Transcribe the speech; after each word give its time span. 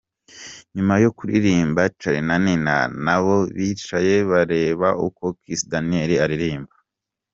Nyuma 0.75 0.93
yo 1.03 1.09
kuririmba, 1.17 1.81
Charly 1.99 2.21
na 2.27 2.35
Nina 2.43 2.75
nabo 3.05 3.35
bicaye 3.55 4.15
bareba 4.31 4.87
uko 5.07 5.23
Kiss 5.41 5.61
Daniel 5.71 6.11
aririmba. 6.25 6.75